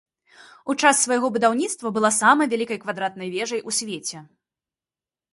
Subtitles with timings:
[0.73, 4.23] У час свайго будаўніцтва была самай вялікай квадратнай вежай у свеце.